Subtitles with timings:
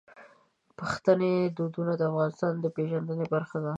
[0.79, 3.69] پښتني دودونه د افغانستان د پیژندنې برخه دي.